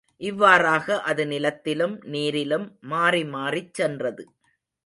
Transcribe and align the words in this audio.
இவ்வாறாக 0.21 1.01
அது 1.01 1.27
நிலத்திலும் 1.27 1.95
நீரிலும் 2.07 2.65
மாறிமாறிச் 2.89 3.73
சென்றது. 3.73 4.25